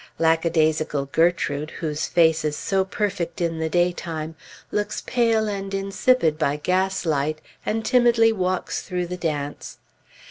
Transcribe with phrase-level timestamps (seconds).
[0.17, 4.33] Lackadaisical Gertrude, whose face is so perfect in the daytime,
[4.71, 9.77] looks pale and insipid by gaslight, and timidly walks through the dance.